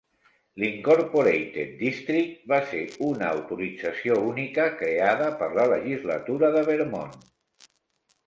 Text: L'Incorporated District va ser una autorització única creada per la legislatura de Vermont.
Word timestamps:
L'Incorporated 0.61 1.73
District 1.81 2.31
va 2.53 2.57
ser 2.71 2.79
una 3.09 3.27
autorització 3.35 4.17
única 4.31 4.65
creada 4.81 5.27
per 5.43 5.49
la 5.59 5.69
legislatura 5.75 6.49
de 6.59 6.67
Vermont. 6.71 7.17